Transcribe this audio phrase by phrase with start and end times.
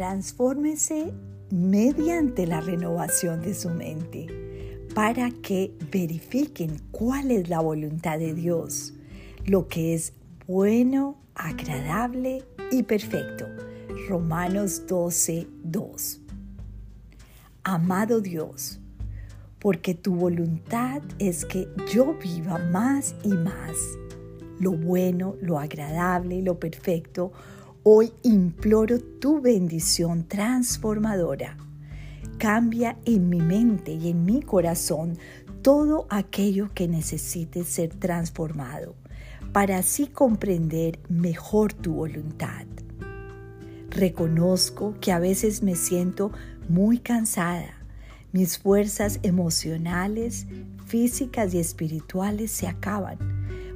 [0.00, 1.12] transfórmese
[1.50, 8.94] mediante la renovación de su mente para que verifiquen cuál es la voluntad de Dios,
[9.44, 10.14] lo que es
[10.46, 13.44] bueno, agradable y perfecto.
[14.08, 16.22] Romanos 12, 2.
[17.64, 18.80] Amado Dios,
[19.58, 23.76] porque tu voluntad es que yo viva más y más
[24.60, 27.32] lo bueno, lo agradable lo perfecto,
[27.92, 31.56] hoy imploro tu bendición transformadora.
[32.38, 35.18] Cambia en mi mente y en mi corazón
[35.60, 38.94] todo aquello que necesite ser transformado
[39.52, 42.64] para así comprender mejor tu voluntad.
[43.88, 46.30] Reconozco que a veces me siento
[46.68, 47.74] muy cansada.
[48.30, 50.46] Mis fuerzas emocionales,
[50.86, 53.18] físicas y espirituales se acaban.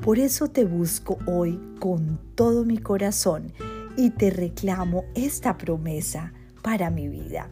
[0.00, 3.52] Por eso te busco hoy con todo mi corazón
[3.98, 6.32] y te reclamo esta promesa
[6.62, 7.50] para mi vida.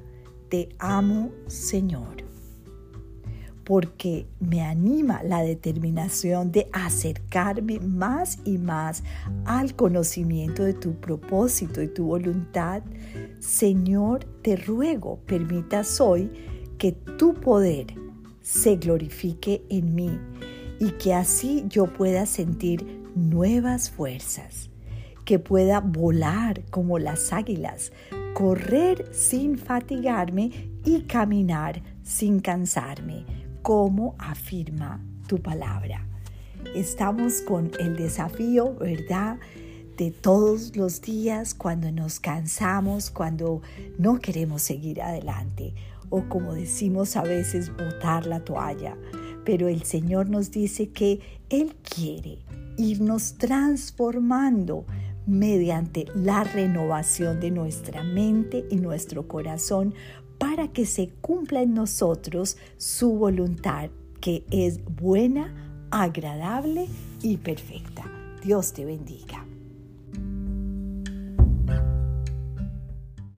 [0.49, 2.25] Te amo, Señor
[3.67, 9.03] porque me anima la determinación de acercarme más y más
[9.45, 12.85] al conocimiento de tu propósito y tu voluntad.
[13.41, 16.31] Señor, te ruego, permitas hoy
[16.79, 17.87] que tu poder
[18.41, 20.17] se glorifique en mí
[20.79, 24.71] y que así yo pueda sentir nuevas fuerzas,
[25.27, 27.93] que pueda volar como las águilas,
[28.33, 33.27] correr sin fatigarme y caminar sin cansarme
[33.61, 36.07] como afirma tu palabra.
[36.75, 39.39] Estamos con el desafío, ¿verdad?
[39.97, 43.63] De todos los días cuando nos cansamos, cuando
[43.99, 45.75] no queremos seguir adelante
[46.09, 48.97] o como decimos a veces, botar la toalla.
[49.45, 51.19] Pero el Señor nos dice que
[51.51, 52.39] Él quiere
[52.77, 54.85] irnos transformando
[55.27, 59.95] mediante la renovación de nuestra mente y nuestro corazón
[60.39, 63.91] para que se cumpla en nosotros su voluntad,
[64.21, 66.89] que es buena, agradable
[67.23, 68.05] y perfecta.
[68.43, 69.46] Dios te bendiga.